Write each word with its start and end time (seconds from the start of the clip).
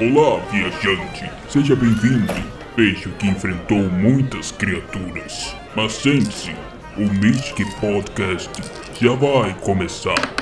Olá, 0.00 0.42
viajante. 0.50 1.30
Seja 1.48 1.76
bem-vindo. 1.76 2.32
Vejo 2.76 3.10
que 3.12 3.26
enfrentou 3.28 3.78
muitas 3.78 4.50
criaturas. 4.50 5.54
Mas 5.76 5.92
sente-se, 5.92 6.50
o 6.96 7.02
Mystic 7.02 7.68
Podcast 7.78 8.50
já 9.00 9.12
vai 9.12 9.54
começar. 9.60 10.41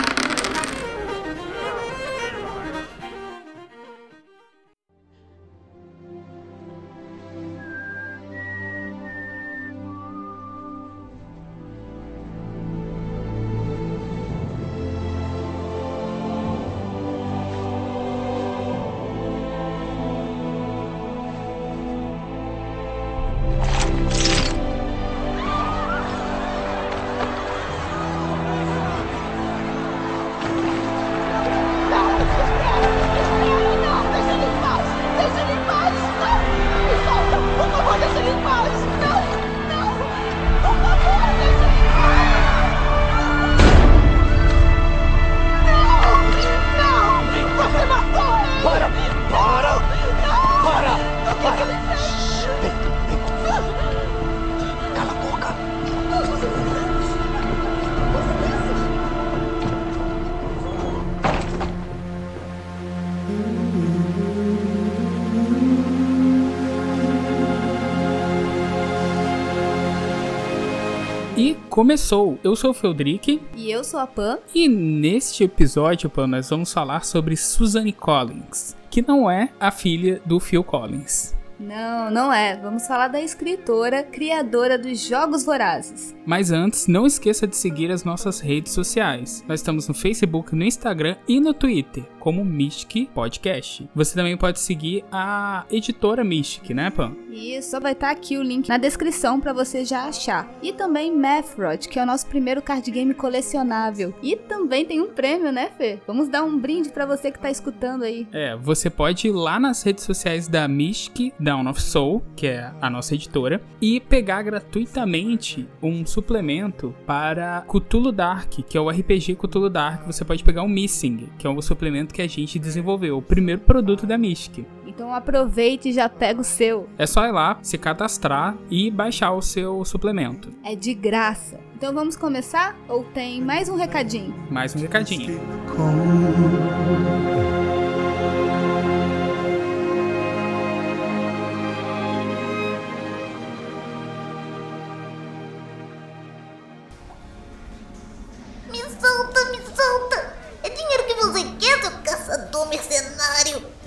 Começou! 71.81 72.39
Eu 72.45 72.55
sou 72.55 72.73
o 72.73 72.75
Feldrick 72.75 73.41
E 73.57 73.71
eu 73.71 73.83
sou 73.83 73.99
a 73.99 74.07
Pan. 74.07 74.39
e 74.55 74.69
neste 74.69 75.45
episódio, 75.45 76.11
pô, 76.11 76.27
nós 76.27 76.51
vamos 76.51 76.71
falar 76.71 77.07
sobre 77.07 77.35
Suzanne 77.39 77.91
Collins, 77.91 78.77
que 78.91 79.01
não 79.01 79.31
é 79.31 79.49
a 79.59 79.71
filha 79.71 80.21
do 80.27 80.39
Phil 80.39 80.63
Collins. 80.63 81.35
Não, 81.59 82.11
não 82.11 82.31
é. 82.33 82.57
Vamos 82.57 82.87
falar 82.87 83.09
da 83.09 83.21
escritora, 83.21 84.03
criadora 84.03 84.79
dos 84.79 85.01
Jogos 85.07 85.43
Vorazes. 85.43 86.15
Mas 86.27 86.51
antes, 86.51 86.87
não 86.87 87.07
esqueça 87.07 87.47
de 87.47 87.57
seguir 87.57 87.91
as 87.91 88.05
nossas 88.05 88.41
redes 88.41 88.73
sociais. 88.73 89.43
Nós 89.49 89.61
estamos 89.61 89.89
no 89.89 89.95
Facebook, 89.95 90.55
no 90.55 90.65
Instagram 90.65 91.17
e 91.27 91.41
no 91.41 91.55
Twitter, 91.55 92.05
como 92.21 92.45
Mystic 92.45 93.09
Podcast. 93.13 93.89
Você 93.95 94.15
também 94.15 94.37
pode 94.37 94.61
seguir 94.61 95.05
a 95.11 95.65
editora 95.71 96.23
Mystic, 96.23 96.71
né, 96.71 96.91
Pan? 96.91 97.17
E 97.33 97.61
só 97.63 97.81
vai 97.81 97.93
estar 97.93 98.11
aqui 98.11 98.37
o 98.37 98.43
link 98.43 98.69
na 98.69 98.77
descrição 98.77 99.41
para 99.41 99.53
você 99.53 99.85
já 99.85 100.05
achar. 100.05 100.49
E 100.63 100.73
também 100.73 101.17
Mathrod, 101.17 101.89
que 101.89 101.99
é 101.99 102.03
o 102.03 102.07
nosso 102.07 102.27
primeiro 102.27 102.61
card 102.61 102.89
game 102.91 103.15
colecionável. 103.15 104.15
E 104.23 104.37
também 104.37 104.85
tem 104.85 105.01
um 105.01 105.09
prêmio, 105.09 105.51
né, 105.51 105.71
Fê? 105.77 105.99
Vamos 106.07 106.29
dar 106.29 106.45
um 106.45 106.59
brinde 106.59 106.91
para 106.91 107.07
você 107.07 107.31
que 107.31 107.39
tá 107.39 107.51
escutando 107.51 108.03
aí. 108.03 108.29
É, 108.33 108.55
você 108.57 108.91
pode 108.91 109.29
ir 109.29 109.33
lá 109.33 109.59
nas 109.59 109.83
redes 109.83 110.05
sociais 110.05 110.47
da 110.47 110.69
Mystic 110.69 111.33
Down 111.41 111.69
of 111.69 111.81
Soul, 111.81 112.23
que 112.37 112.47
é 112.47 112.73
a 112.81 112.91
nossa 112.91 113.15
editora, 113.15 113.63
e 113.81 114.01
pegar 114.01 114.43
gratuitamente 114.43 115.69
um 115.83 116.05
suplemento 116.05 116.95
para 117.07 117.63
Cthulhu 117.63 118.13
Dark, 118.13 118.51
que 118.69 118.77
é 118.77 118.81
o 118.81 118.91
RPG 118.91 119.37
Cthulhu 119.37 119.71
Dark. 119.71 120.07
Você 120.07 120.25
pode 120.25 120.45
pegar 120.45 120.63
o 120.63 120.69
Missing, 120.69 121.29
que 121.39 121.47
é 121.47 121.51
o 121.51 121.63
suplemento 121.63 122.10
que 122.13 122.23
a 122.23 122.29
gente 122.29 122.59
desenvolveu, 122.59 123.19
o 123.19 123.23
primeiro 123.23 123.61
produto 123.61 124.07
da 124.07 124.19
Mystic. 124.19 124.67
Então 124.87 125.15
aproveite 125.15 125.89
e 125.89 125.93
já 125.93 126.09
pega 126.09 126.41
o 126.41 126.45
seu. 126.45 126.89
É 126.99 127.07
só 127.07 127.27
ir 127.27 127.33
lá, 127.33 127.59
se 127.63 127.79
cadastrar 127.79 128.57
e 128.71 128.91
baixar 128.91 129.33
o 129.33 129.43
seu 129.43 129.85
suplemento. 129.85 130.51
É 130.65 130.75
de 130.75 130.93
graça. 130.95 131.59
Então 131.75 131.95
vamos 131.95 132.17
começar? 132.17 132.77
Ou 132.89 133.05
tem 133.05 133.41
mais 133.41 133.69
um 133.69 133.77
recadinho? 133.77 134.35
Mais 134.51 134.75
um 134.77 134.81
recadinho. 134.81 135.41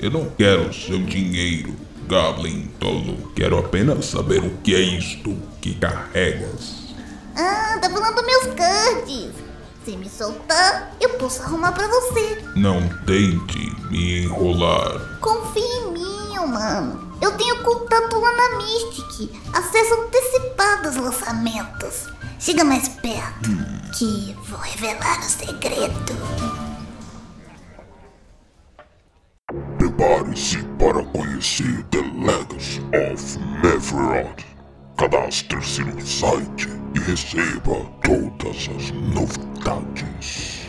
Eu 0.04 0.12
não 0.12 0.30
quero 0.32 0.74
seu 0.74 1.02
dinheiro, 1.02 1.74
Goblin 2.10 2.70
tolo. 2.78 3.32
Quero 3.34 3.58
apenas 3.58 4.08
saber 4.08 4.44
o 4.44 4.50
que 4.58 4.76
é 4.76 4.82
isto 4.82 5.34
que 5.62 5.76
carregas. 5.76 6.94
Ah, 7.38 7.80
tá 7.82 7.90
falando 7.90 8.16
dos 8.16 8.26
meus 8.26 8.54
cards! 8.54 9.32
Se 9.86 9.96
me 9.96 10.10
soltar, 10.10 10.94
eu 11.00 11.12
posso 11.12 11.42
arrumar 11.44 11.72
pra 11.72 11.88
você. 11.88 12.44
Não 12.54 12.82
tente 13.06 13.58
me 13.90 14.26
enrolar. 14.26 15.20
Confia 15.22 15.64
em 15.64 15.94
mim, 15.94 16.36
mano. 16.50 17.18
Eu 17.22 17.32
tenho 17.38 17.64
contato 17.64 18.20
lá 18.20 18.32
na 18.34 18.58
Mystic. 18.58 19.32
Acesso 19.54 19.94
antecipado 20.02 20.90
aos 20.90 20.98
lançamentos. 20.98 22.10
Chega 22.38 22.66
mais 22.66 22.90
perto, 22.90 23.50
que 23.98 24.36
vou 24.50 24.60
revelar 24.60 25.20
o 25.22 25.24
segredo. 25.24 26.63
Prepare-se 30.04 30.58
para 30.78 31.02
conhecer 31.02 31.82
The 31.90 32.02
Legacy 32.02 32.82
of 32.94 33.40
Neverod. 33.64 34.44
Cadastre-se 34.98 35.82
no 35.82 36.02
site 36.02 36.68
e 36.94 37.00
receba 37.00 37.86
todas 38.04 38.70
as 38.76 38.92
novidades. 38.92 40.63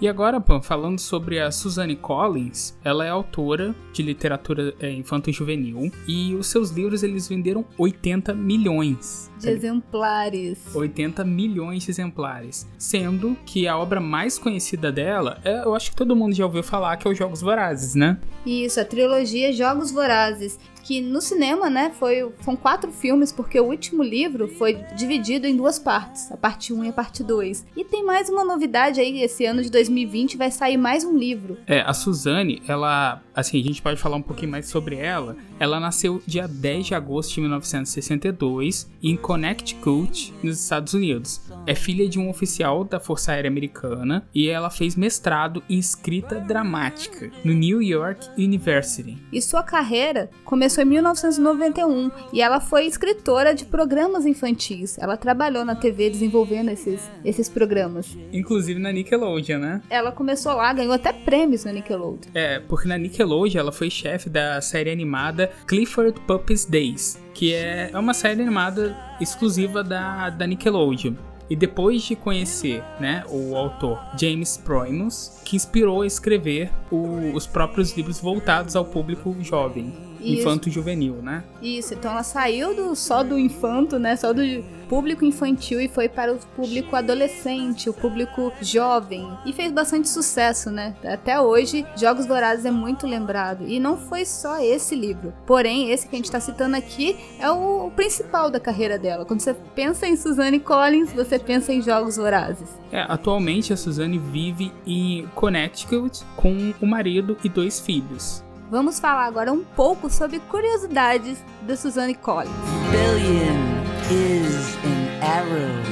E 0.00 0.08
agora, 0.08 0.40
Pan, 0.40 0.62
falando 0.62 0.98
sobre 0.98 1.38
a 1.38 1.50
Suzanne 1.50 1.94
Collins, 1.94 2.74
ela 2.82 3.04
é 3.04 3.10
autora 3.10 3.74
de 3.92 4.02
literatura 4.02 4.74
é, 4.80 4.90
infanto-juvenil 4.90 5.92
e 6.08 6.34
os 6.34 6.46
seus 6.46 6.70
livros 6.70 7.02
eles 7.02 7.28
venderam 7.28 7.66
80 7.76 8.32
milhões. 8.32 9.30
De 9.38 9.50
exemplares. 9.50 10.74
80 10.74 11.22
milhões 11.22 11.82
de 11.82 11.90
exemplares. 11.90 12.66
Sendo 12.78 13.36
que 13.44 13.68
a 13.68 13.76
obra 13.76 14.00
mais 14.00 14.38
conhecida 14.38 14.90
dela, 14.90 15.38
é, 15.44 15.64
eu 15.64 15.74
acho 15.74 15.90
que 15.90 15.96
todo 15.96 16.16
mundo 16.16 16.34
já 16.34 16.46
ouviu 16.46 16.62
falar, 16.62 16.96
que 16.96 17.06
é 17.06 17.10
os 17.10 17.18
Jogos 17.18 17.42
Vorazes, 17.42 17.94
né? 17.94 18.18
Isso, 18.46 18.80
a 18.80 18.84
trilogia 18.86 19.52
Jogos 19.52 19.90
Vorazes, 19.90 20.58
que 20.82 21.00
no 21.00 21.20
cinema, 21.20 21.68
né, 21.68 21.92
foi, 21.98 22.30
são 22.42 22.56
quatro 22.56 22.90
filmes, 22.90 23.32
porque 23.32 23.58
o 23.60 23.64
último 23.64 24.02
livro 24.02 24.48
foi 24.48 24.74
dividido 24.96 25.46
em 25.46 25.56
duas 25.56 25.78
partes, 25.78 26.30
a 26.30 26.36
parte 26.36 26.72
1 26.72 26.84
e 26.84 26.88
a 26.88 26.92
parte 26.92 27.22
2. 27.22 27.66
E 27.76 27.84
tem 27.84 28.04
mais 28.04 28.28
uma 28.28 28.44
novidade 28.44 29.00
aí, 29.00 29.22
esse 29.22 29.44
ano 29.44 29.62
de 29.62 29.70
2020 29.70 30.36
vai 30.36 30.50
sair 30.50 30.76
mais 30.76 31.04
um 31.04 31.16
livro. 31.16 31.58
É, 31.66 31.80
a 31.80 31.92
Suzanne, 31.92 32.62
ela, 32.66 33.22
assim, 33.34 33.60
a 33.60 33.62
gente 33.62 33.82
pode 33.82 34.00
falar 34.00 34.16
um 34.16 34.22
pouquinho 34.22 34.50
mais 34.50 34.68
sobre 34.68 34.96
ela. 34.96 35.36
Ela 35.58 35.78
nasceu 35.78 36.22
dia 36.26 36.48
10 36.48 36.86
de 36.86 36.94
agosto 36.94 37.34
de 37.34 37.40
1962 37.40 38.90
em 39.02 39.16
Connecticut, 39.16 40.32
nos 40.42 40.62
Estados 40.62 40.94
Unidos. 40.94 41.40
É 41.66 41.74
filha 41.74 42.08
de 42.08 42.18
um 42.18 42.30
oficial 42.30 42.84
da 42.84 42.98
Força 42.98 43.32
Aérea 43.32 43.50
Americana 43.50 44.26
e 44.34 44.48
ela 44.48 44.70
fez 44.70 44.96
mestrado 44.96 45.62
em 45.68 45.78
escrita 45.78 46.40
dramática 46.40 47.30
no 47.44 47.52
New 47.52 47.82
York 47.82 48.28
University. 48.38 49.18
E 49.32 49.40
sua 49.42 49.62
carreira 49.62 50.30
começou 50.44 50.69
em 50.78 50.84
1991 50.84 52.10
e 52.32 52.40
ela 52.42 52.60
foi 52.60 52.86
escritora 52.86 53.54
de 53.54 53.64
programas 53.64 54.26
infantis. 54.26 54.98
Ela 54.98 55.16
trabalhou 55.16 55.64
na 55.64 55.74
TV 55.74 56.10
desenvolvendo 56.10 56.68
esses, 56.70 57.10
esses 57.24 57.48
programas. 57.48 58.16
Inclusive 58.32 58.78
na 58.80 58.92
Nickelodeon, 58.92 59.58
né? 59.58 59.82
Ela 59.88 60.12
começou 60.12 60.52
lá, 60.54 60.72
ganhou 60.72 60.92
até 60.92 61.12
prêmios 61.12 61.64
na 61.64 61.72
Nickelodeon. 61.72 62.30
É, 62.34 62.60
porque 62.60 62.86
na 62.88 62.98
Nickelodeon 62.98 63.60
ela 63.60 63.72
foi 63.72 63.90
chefe 63.90 64.28
da 64.28 64.60
série 64.60 64.90
animada 64.90 65.50
Clifford 65.66 66.20
Puppies 66.26 66.64
Days, 66.64 67.20
que 67.34 67.54
é 67.54 67.90
é 67.92 67.98
uma 67.98 68.12
série 68.14 68.42
animada 68.42 68.96
exclusiva 69.20 69.82
da, 69.82 70.30
da 70.30 70.46
Nickelodeon. 70.46 71.14
E 71.48 71.56
depois 71.56 72.02
de 72.02 72.14
conhecer, 72.14 72.80
né, 73.00 73.24
o 73.28 73.56
autor 73.56 73.98
James 74.16 74.56
Proimus, 74.56 75.40
que 75.44 75.56
inspirou 75.56 76.02
a 76.02 76.06
escrever 76.06 76.70
o- 76.92 77.32
os 77.34 77.44
próprios 77.44 77.96
livros 77.96 78.20
voltados 78.20 78.76
ao 78.76 78.84
público 78.84 79.34
jovem, 79.40 79.92
Isso. 80.20 80.40
infanto-juvenil, 80.40 81.16
né? 81.22 81.44
Isso, 81.62 81.94
então 81.94 82.12
ela 82.12 82.22
saiu 82.22 82.74
do, 82.74 82.94
só 82.94 83.22
do 83.22 83.38
infanto, 83.38 83.98
né? 83.98 84.16
Só 84.16 84.32
do 84.32 84.42
público 84.88 85.24
infantil 85.24 85.80
e 85.80 85.86
foi 85.86 86.08
para 86.08 86.32
o 86.32 86.38
público 86.56 86.96
adolescente, 86.96 87.88
o 87.88 87.92
público 87.92 88.52
jovem. 88.60 89.28
E 89.46 89.52
fez 89.52 89.70
bastante 89.70 90.08
sucesso, 90.08 90.68
né? 90.68 90.96
Até 91.04 91.40
hoje, 91.40 91.86
Jogos 91.96 92.26
Vorazes 92.26 92.64
é 92.64 92.72
muito 92.72 93.06
lembrado. 93.06 93.64
E 93.68 93.78
não 93.78 93.96
foi 93.96 94.24
só 94.24 94.60
esse 94.60 94.96
livro. 94.96 95.32
Porém, 95.46 95.92
esse 95.92 96.08
que 96.08 96.16
a 96.16 96.18
gente 96.18 96.24
está 96.24 96.40
citando 96.40 96.74
aqui 96.74 97.16
é 97.38 97.48
o, 97.48 97.86
o 97.86 97.90
principal 97.92 98.50
da 98.50 98.58
carreira 98.58 98.98
dela. 98.98 99.24
Quando 99.24 99.40
você 99.40 99.54
pensa 99.74 100.08
em 100.08 100.16
Suzanne 100.16 100.58
Collins, 100.58 101.12
você 101.12 101.38
pensa 101.38 101.72
em 101.72 101.80
Jogos 101.80 102.16
Vorazes. 102.16 102.68
É, 102.90 103.02
atualmente 103.02 103.72
a 103.72 103.76
Suzanne 103.76 104.18
vive 104.18 104.72
em 104.84 105.24
Connecticut 105.36 106.24
com 106.34 106.74
o 106.80 106.86
marido 106.86 107.36
e 107.44 107.48
dois 107.48 107.78
filhos. 107.78 108.42
Vamos 108.70 109.00
falar 109.00 109.26
agora 109.26 109.52
um 109.52 109.64
pouco 109.64 110.08
sobre 110.08 110.38
curiosidades 110.38 111.44
da 111.62 111.76
Suzanne 111.76 112.14
Collins. 112.14 112.54
Billion 112.92 113.82
is 114.08 114.76
an 114.84 115.08
arrow 115.20 115.82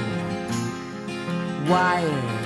wired 1.69 2.38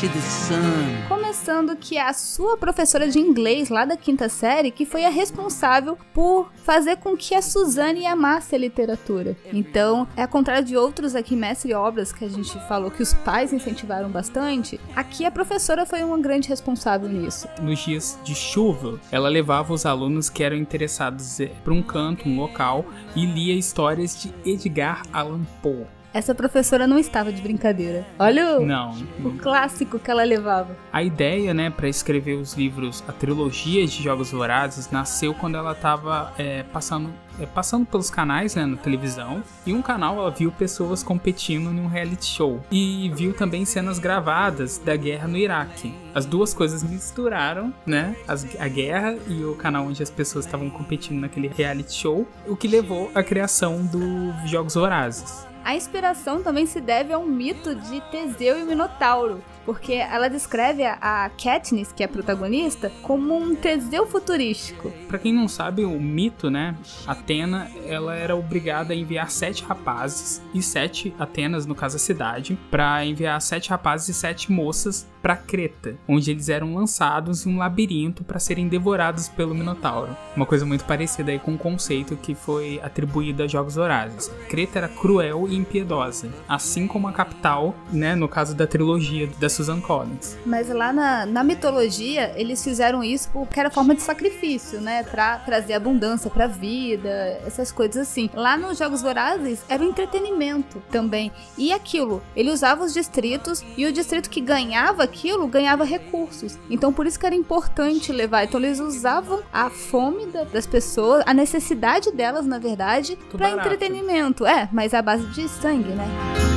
to 0.00 0.08
the 0.10 0.20
sun. 0.20 1.08
Começando 1.08 1.74
que 1.74 1.96
é 1.96 2.06
a 2.06 2.12
sua 2.12 2.58
professora 2.58 3.08
de 3.08 3.18
inglês 3.18 3.70
lá 3.70 3.86
da 3.86 3.96
quinta 3.96 4.28
série 4.28 4.70
que 4.70 4.84
foi 4.84 5.06
a 5.06 5.08
responsável 5.08 5.96
por 6.12 6.52
fazer 6.54 6.96
com 6.96 7.16
que 7.16 7.34
a 7.34 7.40
Suzane 7.40 8.04
amasse 8.04 8.54
a 8.54 8.58
literatura. 8.58 9.34
Então, 9.50 10.06
é 10.14 10.22
ao 10.22 10.28
contrário 10.28 10.66
de 10.66 10.76
outros 10.76 11.14
aqui 11.14 11.34
mestre 11.34 11.72
obras 11.72 12.12
que 12.12 12.26
a 12.26 12.28
gente 12.28 12.58
falou 12.68 12.90
que 12.90 13.02
os 13.02 13.14
pais 13.14 13.54
incentivaram 13.54 14.10
bastante, 14.10 14.78
aqui 14.94 15.24
a 15.24 15.30
professora 15.30 15.86
foi 15.86 16.02
uma 16.02 16.18
grande 16.18 16.48
responsável 16.48 17.08
nisso. 17.08 17.48
Nos 17.62 17.78
dias 17.78 18.18
de 18.22 18.34
chuva, 18.34 19.00
ela 19.10 19.30
levava 19.30 19.72
os 19.72 19.86
alunos 19.86 20.28
que 20.28 20.44
eram 20.44 20.56
interessados 20.56 21.38
para 21.64 21.72
um 21.72 21.82
canto, 21.82 22.28
um 22.28 22.38
local, 22.38 22.84
e 23.14 23.24
lia 23.24 23.54
histórias 23.54 24.20
de 24.20 24.34
Edgar 24.44 25.02
Allan 25.10 25.44
Poe. 25.62 25.95
Essa 26.16 26.34
professora 26.34 26.86
não 26.86 26.98
estava 26.98 27.30
de 27.30 27.42
brincadeira. 27.42 28.06
Olha 28.18 28.58
o, 28.58 28.64
Não, 28.64 28.96
o 29.22 29.32
clássico 29.36 29.98
que 29.98 30.10
ela 30.10 30.24
levava. 30.24 30.74
A 30.90 31.02
ideia, 31.02 31.52
né, 31.52 31.68
para 31.68 31.90
escrever 31.90 32.38
os 32.38 32.54
livros, 32.54 33.04
a 33.06 33.12
trilogia 33.12 33.86
de 33.86 34.02
Jogos 34.02 34.30
Vorazes, 34.30 34.90
nasceu 34.90 35.34
quando 35.34 35.58
ela 35.58 35.72
estava 35.72 36.32
passando, 36.72 37.12
é, 37.38 37.44
passando 37.44 37.84
pelos 37.84 38.08
canais, 38.08 38.54
né, 38.54 38.64
na 38.64 38.78
televisão. 38.78 39.42
E 39.66 39.74
um 39.74 39.82
canal 39.82 40.18
ela 40.18 40.30
viu 40.30 40.50
pessoas 40.50 41.02
competindo 41.02 41.70
num 41.70 41.86
reality 41.86 42.24
show 42.24 42.62
e 42.72 43.12
viu 43.14 43.34
também 43.34 43.66
cenas 43.66 43.98
gravadas 43.98 44.78
da 44.78 44.96
guerra 44.96 45.28
no 45.28 45.36
Iraque. 45.36 45.92
As 46.14 46.24
duas 46.24 46.54
coisas 46.54 46.82
misturaram, 46.82 47.74
né, 47.84 48.16
as- 48.26 48.46
a 48.58 48.68
guerra 48.68 49.18
e 49.28 49.44
o 49.44 49.54
canal 49.54 49.84
onde 49.84 50.02
as 50.02 50.08
pessoas 50.08 50.46
estavam 50.46 50.70
competindo 50.70 51.20
naquele 51.20 51.48
reality 51.48 51.92
show, 51.92 52.26
o 52.48 52.56
que 52.56 52.66
levou 52.66 53.10
à 53.14 53.22
criação 53.22 53.84
dos 53.84 54.50
Jogos 54.50 54.76
Vorazes. 54.76 55.46
A 55.66 55.74
inspiração 55.74 56.44
também 56.44 56.64
se 56.64 56.80
deve 56.80 57.12
ao 57.12 57.24
mito 57.24 57.74
de 57.74 58.00
Teseu 58.02 58.56
e 58.56 58.64
Minotauro, 58.64 59.42
porque 59.66 59.92
ela 59.94 60.28
descreve 60.28 60.84
a- 60.84 61.28
Katniss, 61.42 61.92
que 61.92 62.02
é 62.02 62.06
a 62.06 62.08
protagonista, 62.08 62.90
como 63.02 63.36
um 63.36 63.54
Teseu 63.54 64.06
futurístico. 64.06 64.90
Pra 65.08 65.18
quem 65.18 65.32
não 65.34 65.48
sabe, 65.48 65.84
o 65.84 66.00
mito, 66.00 66.48
né? 66.50 66.74
Atena, 67.06 67.68
ela 67.86 68.14
era 68.14 68.34
obrigada 68.36 68.92
a 68.94 68.96
enviar 68.96 69.30
sete 69.30 69.64
rapazes 69.64 70.40
e 70.54 70.62
sete 70.62 71.12
Atenas, 71.18 71.66
no 71.66 71.74
caso 71.74 71.96
a 71.96 71.98
cidade, 71.98 72.56
pra 72.70 73.04
enviar 73.04 73.40
sete 73.42 73.70
rapazes 73.70 74.08
e 74.08 74.14
sete 74.14 74.50
moças 74.52 75.06
pra 75.20 75.34
Creta, 75.36 75.96
onde 76.06 76.30
eles 76.30 76.48
eram 76.48 76.74
lançados 76.74 77.44
em 77.44 77.50
um 77.52 77.58
labirinto 77.58 78.22
pra 78.22 78.38
serem 78.38 78.68
devorados 78.68 79.28
pelo 79.28 79.54
Minotauro. 79.54 80.16
Uma 80.36 80.46
coisa 80.46 80.64
muito 80.64 80.84
parecida 80.84 81.32
aí 81.32 81.38
com 81.40 81.54
o 81.54 81.58
conceito 81.58 82.16
que 82.16 82.34
foi 82.34 82.80
atribuído 82.82 83.42
a 83.42 83.48
Jogos 83.48 83.74
Vorazes. 83.74 84.30
Creta 84.48 84.78
era 84.78 84.88
cruel 84.88 85.48
e 85.48 85.56
impiedosa, 85.56 86.28
assim 86.48 86.86
como 86.86 87.08
a 87.08 87.12
capital, 87.12 87.74
né? 87.92 88.14
No 88.14 88.28
caso 88.28 88.54
da 88.54 88.66
trilogia 88.68 89.26
da 89.40 89.48
Susan 89.56 89.80
Collins. 89.80 90.36
Mas 90.44 90.68
lá 90.68 90.92
na, 90.92 91.26
na 91.26 91.42
mitologia, 91.42 92.32
eles 92.36 92.62
fizeram 92.62 93.02
isso 93.02 93.28
porque 93.32 93.58
era 93.58 93.70
forma 93.70 93.94
de 93.94 94.02
sacrifício, 94.02 94.80
né? 94.80 95.02
Pra 95.02 95.38
trazer 95.38 95.74
abundância 95.74 96.30
pra 96.30 96.46
vida, 96.46 97.08
essas 97.46 97.72
coisas 97.72 97.96
assim. 98.08 98.30
Lá 98.34 98.56
nos 98.56 98.78
Jogos 98.78 99.02
Vorazes 99.02 99.60
era 99.68 99.82
um 99.82 99.88
entretenimento 99.88 100.82
também. 100.90 101.32
E 101.56 101.72
aquilo, 101.72 102.22
ele 102.34 102.50
usava 102.50 102.84
os 102.84 102.92
distritos 102.92 103.64
e 103.76 103.86
o 103.86 103.92
distrito 103.92 104.28
que 104.30 104.40
ganhava 104.40 105.02
aquilo 105.02 105.46
ganhava 105.46 105.84
recursos. 105.84 106.58
Então 106.70 106.92
por 106.92 107.06
isso 107.06 107.18
que 107.18 107.26
era 107.26 107.34
importante 107.34 108.12
levar. 108.12 108.44
Então 108.44 108.60
eles 108.60 108.78
usavam 108.80 109.40
a 109.52 109.70
fome 109.70 110.26
da- 110.26 110.44
das 110.44 110.66
pessoas, 110.66 111.22
a 111.26 111.32
necessidade 111.34 112.10
delas, 112.12 112.46
na 112.46 112.58
verdade, 112.58 113.16
barato. 113.32 113.60
entretenimento. 113.60 114.44
É, 114.46 114.68
mas 114.72 114.92
à 114.94 115.00
base 115.02 115.26
de 115.28 115.48
sangue, 115.48 115.90
né? 115.90 116.55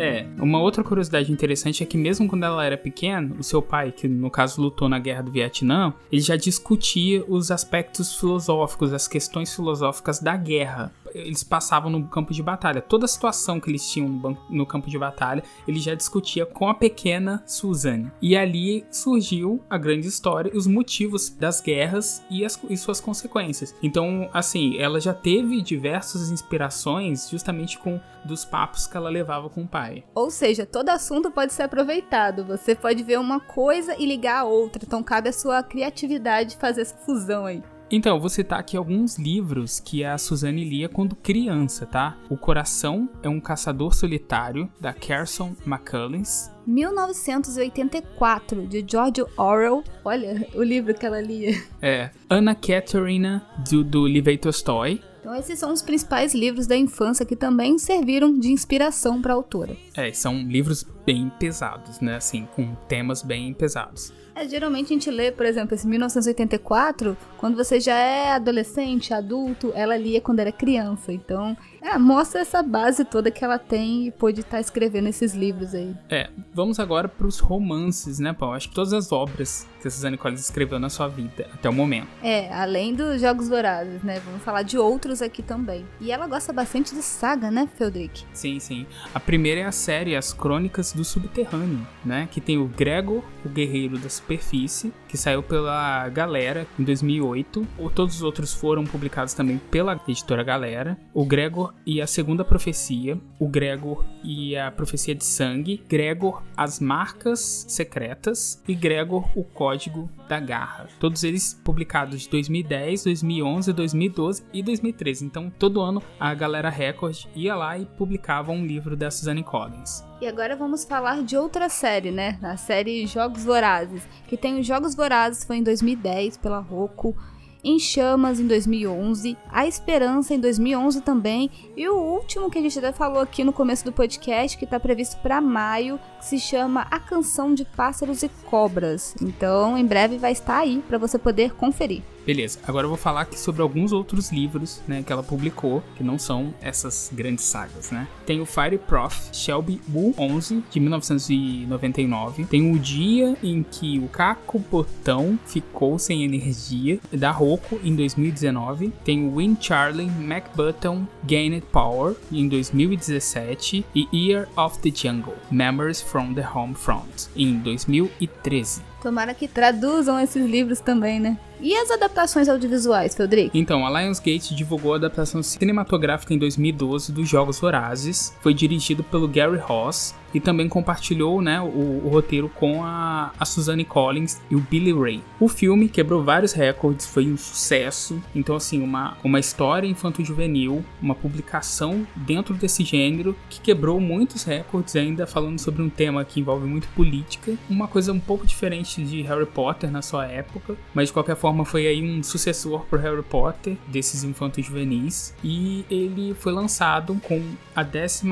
É, 0.00 0.26
uma 0.38 0.58
outra 0.58 0.82
curiosidade 0.82 1.30
interessante 1.30 1.82
é 1.82 1.86
que 1.86 1.98
mesmo 1.98 2.26
quando 2.26 2.44
ela 2.44 2.64
era 2.64 2.76
pequena, 2.76 3.34
o 3.38 3.42
seu 3.42 3.60
pai, 3.60 3.92
que 3.92 4.08
no 4.08 4.30
caso 4.30 4.62
lutou 4.62 4.88
na 4.88 4.98
guerra 4.98 5.22
do 5.22 5.30
Vietnã, 5.30 5.92
ele 6.10 6.22
já 6.22 6.36
discutia 6.36 7.22
os 7.28 7.50
aspectos 7.50 8.18
filosóficos, 8.18 8.94
as 8.94 9.06
questões 9.06 9.54
filosóficas 9.54 10.18
da 10.18 10.36
guerra. 10.36 10.90
Eles 11.14 11.42
passavam 11.42 11.90
no 11.90 12.06
campo 12.08 12.32
de 12.32 12.42
batalha. 12.42 12.80
Toda 12.80 13.04
a 13.04 13.08
situação 13.08 13.60
que 13.60 13.70
eles 13.70 13.88
tinham 13.90 14.36
no, 14.48 14.66
campo 14.66 14.88
de 14.88 14.98
batalha, 14.98 15.42
ele 15.66 15.78
já 15.78 15.94
discutia 15.94 16.46
com 16.46 16.68
a 16.68 16.74
pequena 16.74 17.42
Suzanne. 17.46 18.10
E 18.20 18.36
ali 18.36 18.84
surgiu 18.90 19.62
a 19.68 19.76
grande 19.76 20.06
história, 20.06 20.52
os 20.54 20.66
motivos 20.66 21.30
das 21.30 21.60
guerras 21.60 22.22
e, 22.30 22.44
as, 22.44 22.60
e 22.68 22.76
suas 22.76 23.00
consequências. 23.00 23.74
Então, 23.82 24.28
assim, 24.32 24.76
ela 24.78 25.00
já 25.00 25.14
teve 25.14 25.60
diversas 25.60 26.30
inspirações 26.30 27.28
justamente 27.28 27.78
com 27.78 28.00
dos 28.24 28.44
papos 28.44 28.86
que 28.86 28.96
ela 28.96 29.08
levava 29.08 29.48
com 29.48 29.62
o 29.62 29.68
pai. 29.68 30.04
Ou 30.14 30.30
seja, 30.30 30.66
todo 30.66 30.90
assunto 30.90 31.30
pode 31.30 31.52
ser 31.52 31.64
aproveitado. 31.64 32.44
Você 32.44 32.74
pode 32.74 33.02
ver 33.02 33.18
uma 33.18 33.40
coisa 33.40 33.96
e 33.98 34.06
ligar 34.06 34.40
a 34.40 34.44
outra. 34.44 34.82
Então 34.84 35.02
cabe 35.02 35.28
a 35.28 35.32
sua 35.32 35.62
criatividade 35.62 36.56
fazer 36.56 36.82
essa 36.82 36.96
fusão 36.96 37.46
aí. 37.46 37.62
Então, 37.92 38.14
eu 38.14 38.20
vou 38.20 38.30
citar 38.30 38.60
aqui 38.60 38.76
alguns 38.76 39.18
livros 39.18 39.80
que 39.80 40.04
a 40.04 40.16
Suzanne 40.16 40.62
lia 40.62 40.88
quando 40.88 41.16
criança, 41.16 41.84
tá? 41.84 42.16
O 42.28 42.36
Coração 42.36 43.10
é 43.20 43.28
um 43.28 43.40
Caçador 43.40 43.96
Solitário, 43.96 44.70
da 44.80 44.92
Carson 44.92 45.56
McCullers. 45.66 46.52
1984, 46.64 48.68
de 48.68 48.84
George 48.88 49.24
Orwell. 49.36 49.82
Olha 50.04 50.46
o 50.54 50.62
livro 50.62 50.94
que 50.94 51.04
ela 51.04 51.20
lia. 51.20 51.60
É, 51.82 52.10
Anna 52.30 52.54
Katerina, 52.54 53.44
do, 53.68 53.82
do 53.82 54.02
Levi 54.02 54.38
Tolstói. 54.38 55.02
Então 55.18 55.34
esses 55.34 55.58
são 55.58 55.72
os 55.72 55.82
principais 55.82 56.32
livros 56.32 56.66
da 56.66 56.76
infância 56.76 57.26
que 57.26 57.36
também 57.36 57.78
serviram 57.78 58.38
de 58.38 58.52
inspiração 58.52 59.20
para 59.20 59.32
a 59.32 59.36
autora. 59.36 59.76
É, 59.94 60.12
são 60.12 60.42
livros 60.42 60.86
bem 61.04 61.30
pesados, 61.38 62.00
né? 62.00 62.16
Assim, 62.16 62.46
com 62.54 62.74
temas 62.88 63.22
bem 63.22 63.52
pesados. 63.52 64.12
É, 64.40 64.48
geralmente 64.48 64.86
a 64.86 64.94
gente 64.94 65.10
lê, 65.10 65.30
por 65.30 65.44
exemplo, 65.44 65.74
esse 65.74 65.86
1984, 65.86 67.14
quando 67.36 67.56
você 67.56 67.78
já 67.78 67.94
é 67.94 68.32
adolescente, 68.32 69.12
adulto, 69.12 69.70
ela 69.74 69.94
lia 69.98 70.18
quando 70.18 70.40
era 70.40 70.50
criança. 70.50 71.12
Então, 71.12 71.54
é, 71.82 71.98
mostra 71.98 72.40
essa 72.40 72.62
base 72.62 73.04
toda 73.04 73.30
que 73.30 73.44
ela 73.44 73.58
tem 73.58 74.06
e 74.06 74.10
pôde 74.10 74.40
estar 74.40 74.58
escrevendo 74.58 75.08
esses 75.08 75.34
livros 75.34 75.74
aí. 75.74 75.94
É, 76.08 76.30
vamos 76.54 76.80
agora 76.80 77.06
para 77.06 77.26
os 77.26 77.38
romances, 77.38 78.18
né, 78.18 78.32
Paulo? 78.32 78.54
Acho 78.54 78.70
que 78.70 78.74
todas 78.74 78.94
as 78.94 79.12
obras 79.12 79.68
que 79.80 79.88
a 79.88 79.90
Suzanne 79.90 80.16
Collins 80.16 80.40
escreveu 80.40 80.78
na 80.78 80.88
sua 80.88 81.08
vida 81.08 81.46
até 81.52 81.68
o 81.68 81.72
momento. 81.72 82.08
É, 82.22 82.52
além 82.52 82.94
dos 82.94 83.20
Jogos 83.20 83.48
Vorazes, 83.48 84.02
né? 84.02 84.20
Vamos 84.24 84.42
falar 84.42 84.62
de 84.62 84.78
outros 84.78 85.20
aqui 85.20 85.42
também. 85.42 85.84
E 86.00 86.10
ela 86.10 86.26
gosta 86.26 86.50
bastante 86.52 86.94
de 86.94 87.02
saga, 87.02 87.50
né, 87.50 87.68
Feldrick? 87.76 88.24
Sim, 88.32 88.58
sim. 88.58 88.86
A 89.14 89.20
primeira 89.20 89.60
é 89.60 89.64
a 89.64 89.72
série 89.72 90.16
As 90.16 90.32
Crônicas 90.32 90.92
do 90.94 91.04
Subterrâneo, 91.04 91.86
né? 92.04 92.28
Que 92.30 92.40
tem 92.40 92.56
o 92.56 92.66
Gregor, 92.66 93.22
o 93.44 93.48
Guerreiro 93.48 93.98
da 93.98 94.08
Superfície, 94.30 94.92
que 95.10 95.18
saiu 95.18 95.42
pela 95.42 96.08
Galera 96.08 96.66
em 96.78 96.84
2008. 96.84 97.66
Ou 97.76 97.90
todos 97.90 98.16
os 98.16 98.22
outros 98.22 98.54
foram 98.54 98.84
publicados 98.84 99.34
também 99.34 99.58
pela 99.58 100.00
editora 100.06 100.44
Galera. 100.44 100.96
O 101.12 101.24
Gregor 101.24 101.74
e 101.84 102.00
a 102.00 102.06
Segunda 102.06 102.44
Profecia, 102.44 103.18
o 103.38 103.48
Gregor 103.48 104.04
e 104.22 104.56
a 104.56 104.70
Profecia 104.70 105.14
de 105.14 105.24
Sangue, 105.24 105.82
Gregor, 105.88 106.42
as 106.56 106.78
Marcas 106.78 107.66
Secretas 107.68 108.62
e 108.68 108.74
Gregor, 108.74 109.28
o 109.36 109.42
Código 109.42 110.08
da 110.28 110.38
Garra. 110.38 110.88
Todos 111.00 111.24
eles 111.24 111.60
publicados 111.64 112.22
de 112.22 112.30
2010, 112.30 113.04
2011, 113.04 113.72
2012 113.72 114.44
e 114.52 114.62
2013. 114.62 115.24
Então, 115.24 115.50
todo 115.50 115.80
ano 115.80 116.00
a 116.20 116.32
galera 116.34 116.70
Record 116.70 117.26
ia 117.34 117.56
lá 117.56 117.76
e 117.76 117.84
publicava 117.84 118.52
um 118.52 118.64
livro 118.64 118.96
da 118.96 119.10
Suzanne 119.10 119.42
Collins. 119.42 120.04
E 120.20 120.26
agora 120.26 120.54
vamos 120.54 120.84
falar 120.84 121.22
de 121.22 121.34
outra 121.34 121.70
série, 121.70 122.10
né? 122.10 122.38
A 122.42 122.54
série 122.54 123.06
Jogos 123.06 123.42
Vorazes, 123.42 124.06
que 124.28 124.36
tem 124.36 124.60
os 124.60 124.66
Jogos 124.66 124.94
Vorazes, 125.00 125.44
foi 125.44 125.56
em 125.56 125.62
2010 125.62 126.36
pela 126.36 126.58
Roku. 126.58 127.16
Em 127.64 127.78
Chamas 127.78 128.38
em 128.38 128.46
2011, 128.46 129.36
A 129.50 129.66
Esperança 129.66 130.34
em 130.34 130.40
2011 130.40 131.00
também, 131.02 131.50
e 131.76 131.86
o 131.88 131.94
último 131.94 132.50
que 132.50 132.58
a 132.58 132.62
gente 132.62 132.78
até 132.78 132.90
falou 132.90 133.20
aqui 133.20 133.44
no 133.44 133.52
começo 133.52 133.84
do 133.84 133.92
podcast, 133.92 134.56
que 134.56 134.64
está 134.64 134.80
previsto 134.80 135.18
para 135.22 135.42
maio, 135.42 135.98
que 136.18 136.24
se 136.24 136.38
chama 136.38 136.86
A 136.90 136.98
Canção 136.98 137.52
de 137.54 137.64
Pássaros 137.64 138.22
e 138.22 138.30
Cobras. 138.46 139.14
Então, 139.20 139.76
em 139.76 139.84
breve 139.84 140.16
vai 140.16 140.32
estar 140.32 140.58
aí 140.58 140.82
para 140.88 140.96
você 140.96 141.18
poder 141.18 141.54
conferir. 141.54 142.02
Beleza, 142.30 142.60
agora 142.64 142.84
eu 142.84 142.88
vou 142.88 142.96
falar 142.96 143.22
aqui 143.22 143.36
sobre 143.36 143.60
alguns 143.60 143.90
outros 143.90 144.30
livros, 144.30 144.80
né, 144.86 145.02
que 145.04 145.12
ela 145.12 145.20
publicou, 145.20 145.82
que 145.96 146.04
não 146.04 146.16
são 146.16 146.54
essas 146.62 147.10
grandes 147.12 147.44
sagas, 147.44 147.90
né? 147.90 148.06
Tem 148.24 148.40
o 148.40 148.46
Fire 148.46 148.78
Prof 148.78 149.30
Shelby 149.32 149.80
Woo 149.92 150.14
11 150.16 150.62
de 150.70 150.78
1999, 150.78 152.44
tem 152.44 152.72
o 152.72 152.78
dia 152.78 153.36
em 153.42 153.64
que 153.64 153.98
o 153.98 154.06
Caco 154.06 154.60
Botão 154.60 155.36
ficou 155.44 155.98
sem 155.98 156.22
energia 156.22 157.00
da 157.12 157.32
Roku 157.32 157.80
em 157.82 157.96
2019, 157.96 158.92
tem 159.04 159.26
o 159.26 159.38
Win 159.38 159.56
Charlie 159.60 160.06
McButton 160.06 161.08
Gained 161.24 161.66
Power 161.72 162.14
em 162.30 162.48
2017 162.48 163.84
e 163.92 164.08
Year 164.12 164.48
of 164.56 164.78
the 164.78 164.92
Jungle 164.94 165.34
Memories 165.50 166.00
from 166.00 166.32
the 166.34 166.48
Home 166.48 166.76
Front 166.76 167.26
em 167.34 167.58
2013. 167.58 168.89
Tomara 169.02 169.34
que 169.34 169.48
traduzam 169.48 170.20
esses 170.20 170.44
livros 170.44 170.80
também, 170.80 171.18
né? 171.18 171.38
E 171.60 171.74
as 171.74 171.90
adaptações 171.90 172.48
audiovisuais, 172.48 173.14
Feldrick? 173.14 173.50
Então, 173.58 173.86
a 173.86 174.00
Lionsgate 174.00 174.54
divulgou 174.54 174.94
a 174.94 174.96
adaptação 174.96 175.42
cinematográfica 175.42 176.32
em 176.32 176.38
2012 176.38 177.12
dos 177.12 177.28
Jogos 177.28 177.58
Vorazes. 177.58 178.34
Foi 178.40 178.54
dirigido 178.54 179.02
pelo 179.04 179.28
Gary 179.28 179.58
Ross 179.58 180.14
e 180.34 180.40
também 180.40 180.68
compartilhou 180.68 181.40
né, 181.42 181.60
o, 181.60 182.02
o, 182.04 182.08
roteiro 182.08 182.48
com 182.48 182.84
a, 182.84 183.32
a 183.38 183.44
Suzanne 183.44 183.84
Collins 183.84 184.40
e 184.50 184.56
o 184.56 184.60
Billy 184.60 184.92
Ray. 184.92 185.22
O 185.38 185.48
filme 185.48 185.88
quebrou 185.88 186.22
vários 186.22 186.52
recordes, 186.52 187.06
foi 187.06 187.26
um 187.26 187.36
sucesso. 187.36 188.22
Então, 188.34 188.56
assim, 188.56 188.82
uma, 188.82 189.16
uma 189.22 189.40
história 189.40 189.86
infanto-juvenil, 189.86 190.84
uma 191.00 191.14
publicação 191.14 192.06
dentro 192.14 192.54
desse 192.54 192.84
gênero 192.84 193.36
que 193.48 193.60
quebrou 193.60 194.00
muitos 194.00 194.44
recordes, 194.44 194.96
ainda 194.96 195.26
falando 195.26 195.58
sobre 195.58 195.82
um 195.82 195.90
tema 195.90 196.24
que 196.24 196.40
envolve 196.40 196.66
muito 196.66 196.88
política. 196.88 197.54
Uma 197.68 197.88
coisa 197.88 198.12
um 198.12 198.20
pouco 198.20 198.46
diferente 198.46 199.02
de 199.04 199.22
Harry 199.22 199.46
Potter 199.46 199.90
na 199.90 200.02
sua 200.02 200.26
época, 200.26 200.76
mas 200.94 201.08
de 201.08 201.12
qualquer 201.12 201.36
forma 201.36 201.64
foi 201.64 201.86
aí 201.86 202.02
um 202.02 202.22
sucessor 202.22 202.84
pro 202.86 202.98
Harry 202.98 203.22
Potter, 203.22 203.76
desses 203.86 204.24
infantos 204.24 204.64
juvenis. 204.64 205.34
E 205.42 205.84
ele 205.90 206.34
foi 206.34 206.52
lançado 206.52 207.14
com 207.22 207.42
a 207.74 207.84
14 207.84 208.26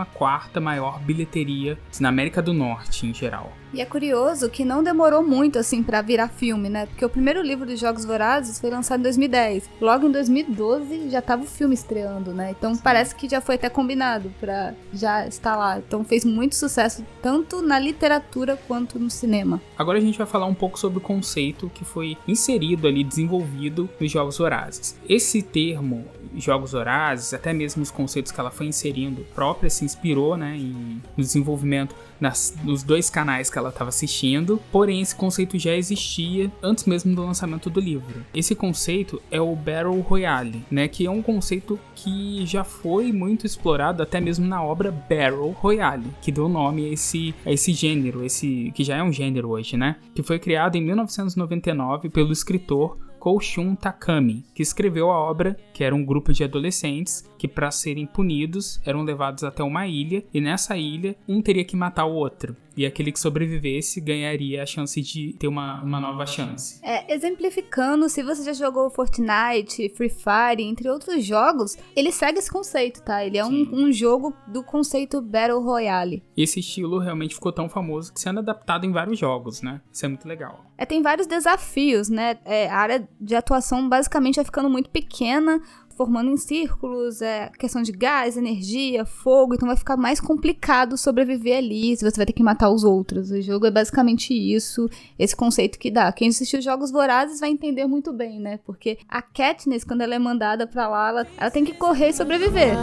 maior 0.61 1.01
bilheteria 1.01 1.79
na 2.01 2.09
América 2.09 2.43
do 2.43 2.53
Norte 2.53 3.07
em 3.07 3.15
geral. 3.15 3.53
E 3.73 3.83
é 3.83 3.85
curioso 3.85 4.49
que 4.49 4.65
não 4.65 4.83
demorou 4.83 5.23
muito 5.23 5.59
assim 5.59 5.83
para 5.83 6.01
virar 6.01 6.29
filme, 6.29 6.71
né? 6.71 6.87
Porque 6.87 7.05
o 7.05 7.09
primeiro 7.09 7.43
livro 7.43 7.67
dos 7.67 7.79
Jogos 7.79 8.05
Vorazes 8.05 8.59
foi 8.59 8.71
lançado 8.71 9.01
em 9.01 9.03
2010. 9.03 9.69
Logo 9.81 10.09
em 10.09 10.13
2012 10.13 11.11
já 11.11 11.21
tava 11.21 11.43
o 11.43 11.47
filme 11.47 11.75
estreando, 11.75 12.33
né? 12.33 12.55
Então 12.57 12.77
parece 12.77 13.15
que 13.15 13.29
já 13.29 13.41
foi 13.41 13.57
até 13.57 13.69
combinado 13.69 14.33
para 14.41 14.75
já 14.93 15.27
estar 15.27 15.55
lá. 15.55 15.79
Então 15.79 16.03
fez 16.03 16.25
muito 16.25 16.57
sucesso 16.57 17.05
tanto 17.21 17.61
na 17.61 17.79
literatura 17.79 18.59
quanto 18.67 18.99
no 18.99 19.11
cinema. 19.11 19.61
Agora 19.77 19.99
a 19.99 20.01
gente 20.01 20.17
vai 20.17 20.27
falar 20.27 20.47
um 20.47 20.55
pouco 20.55 20.79
sobre 20.79 20.99
o 20.99 21.03
conceito 21.03 21.71
que 21.75 21.85
foi 21.85 22.17
inserido 22.27 22.89
ali, 22.89 23.05
desenvolvido 23.05 23.89
nos 24.01 24.11
Jogos 24.11 24.39
Vorazes. 24.39 24.99
Esse 25.07 25.43
termo 25.43 26.07
Jogos 26.37 26.73
Vorazes, 26.73 27.35
até 27.35 27.53
mesmo 27.53 27.83
os 27.83 27.91
conceitos 27.91 28.33
que 28.33 28.41
ela 28.41 28.51
foi 28.51 28.67
inserindo 28.67 29.27
própria 29.35 29.69
se 29.69 29.85
inspirou, 29.85 30.37
né, 30.37 30.57
em, 30.57 31.03
no 31.17 31.23
desenvolvimento 31.23 31.78
nas, 32.21 32.57
nos 32.65 32.83
dois 32.83 33.11
canais 33.11 33.51
que 33.51 33.59
ela 33.59 33.69
estava 33.69 33.91
assistindo, 33.91 34.61
porém 34.73 35.01
esse 35.01 35.15
conceito 35.15 35.59
já 35.59 35.75
existia 35.75 36.51
antes 36.63 36.85
mesmo 36.85 37.15
do 37.15 37.25
lançamento 37.25 37.71
do 37.71 37.81
livro. 37.81 38.25
Esse 38.35 38.55
conceito 38.55 39.21
é 39.31 39.41
o 39.41 39.55
Battle 39.55 40.01
Royale, 40.01 40.65
né, 40.71 40.89
que 40.89 41.07
é 41.07 41.11
um 41.11 41.23
conceito 41.23 41.79
que 41.95 42.45
já 42.47 42.65
foi 42.65 43.13
muito 43.13 43.47
explorado 43.47 44.03
até 44.03 44.21
mesmo 44.21 44.47
na 44.47 44.63
obra 44.63 44.91
Battle 44.91 45.51
Royale, 45.53 46.11
que 46.21 46.33
deu 46.33 46.49
nome 46.49 46.87
a 46.87 46.93
esse, 46.93 47.35
a 47.45 47.53
esse 47.53 47.73
gênero, 47.73 48.25
esse 48.25 48.73
que 48.75 48.83
já 48.83 48.97
é 48.97 49.03
um 49.03 49.13
gênero 49.13 49.51
hoje, 49.51 49.77
né, 49.77 49.97
que 50.15 50.23
foi 50.23 50.39
criado 50.39 50.77
em 50.77 50.83
1999 50.83 52.09
pelo 52.09 52.33
escritor 52.33 52.97
Koushun 53.29 53.75
Takami, 53.75 54.43
que 54.55 54.63
escreveu 54.63 55.11
a 55.11 55.19
obra, 55.19 55.55
que 55.75 55.85
era 55.85 55.95
um 55.95 56.03
grupo 56.03 56.33
de 56.33 56.43
adolescentes 56.43 57.29
que, 57.37 57.47
para 57.47 57.71
serem 57.71 58.07
punidos, 58.07 58.81
eram 58.87 59.03
levados 59.03 59.45
até 59.45 59.63
uma 59.63 59.87
ilha 59.87 60.25
e 60.33 60.41
nessa 60.41 60.79
ilha 60.79 61.15
um 61.29 61.43
teria 61.43 61.63
que 61.63 61.77
matar 61.77 62.07
o 62.07 62.15
outro. 62.15 62.57
E 62.75 62.87
aquele 62.87 63.13
que 63.13 63.21
sobrevivesse 63.21 64.01
ganharia 64.01 64.63
a 64.63 64.67
chance 64.67 65.03
de 65.03 65.35
ter 65.35 65.47
uma, 65.47 65.83
uma 65.83 66.01
nova 66.01 66.25
chance. 66.25 66.81
É, 66.83 67.13
exemplificando, 67.13 68.09
se 68.09 68.23
você 68.23 68.43
já 68.45 68.55
jogou 68.55 68.89
Fortnite, 68.89 69.93
Free 69.95 70.09
Fire, 70.09 70.63
entre 70.63 70.89
outros 70.89 71.23
jogos, 71.23 71.77
ele 71.95 72.11
segue 72.11 72.39
esse 72.39 72.51
conceito, 72.51 73.03
tá? 73.03 73.23
Ele 73.23 73.37
é 73.37 73.45
um, 73.45 73.69
um, 73.75 73.93
jogo 73.93 74.33
do 74.47 74.63
conceito 74.63 75.21
Battle 75.21 75.61
Royale. 75.61 76.23
Esse 76.35 76.61
estilo 76.61 76.99
realmente 76.99 77.35
ficou 77.35 77.53
tão 77.53 77.69
famoso 77.69 78.11
que 78.11 78.21
sendo 78.21 78.39
adaptado 78.39 78.87
em 78.87 78.93
vários 78.93 79.19
jogos, 79.19 79.61
né? 79.61 79.83
Isso 79.93 80.07
é 80.07 80.09
muito 80.09 80.27
legal. 80.27 80.68
É, 80.79 80.87
tem 80.87 81.03
vários 81.03 81.27
desafios, 81.27 82.09
né? 82.09 82.39
É, 82.45 82.71
a 82.71 82.77
área 82.77 83.09
de 83.21 83.35
atuação 83.35 83.89
basicamente 83.89 84.37
vai 84.37 84.45
ficando 84.45 84.71
muito 84.71 84.89
pequena 84.89 85.61
formando 85.99 86.31
em 86.31 86.37
círculos, 86.37 87.21
é 87.21 87.51
questão 87.59 87.83
de 87.83 87.91
gás, 87.91 88.37
energia, 88.37 89.05
fogo, 89.05 89.55
então 89.55 89.67
vai 89.67 89.77
ficar 89.77 89.97
mais 89.97 90.21
complicado 90.21 90.97
sobreviver 90.97 91.59
ali, 91.59 91.97
se 91.97 92.09
você 92.09 92.17
vai 92.17 92.25
ter 92.25 92.33
que 92.33 92.43
matar 92.43 92.71
os 92.71 92.85
outros. 92.85 93.33
O 93.33 93.43
jogo 93.43 93.67
é 93.67 93.71
basicamente 93.71 94.33
isso, 94.33 94.89
esse 95.19 95.35
conceito 95.35 95.77
que 95.77 95.91
dá. 95.91 96.13
Quem 96.13 96.29
assistiu 96.29 96.63
Jogos 96.63 96.93
Vorazes 96.93 97.41
vai 97.41 97.51
entender 97.51 97.85
muito 97.87 98.13
bem, 98.13 98.39
né? 98.39 98.61
Porque 98.65 98.99
a 99.09 99.21
Katniss, 99.21 99.83
quando 99.83 100.03
ela 100.03 100.15
é 100.15 100.19
mandada 100.21 100.69
para 100.69 100.87
lá, 100.87 101.09
ela, 101.09 101.27
ela 101.37 101.51
tem 101.51 101.65
que 101.65 101.75
correr 101.75 102.11
e 102.11 102.13
sobreviver. 102.13 102.77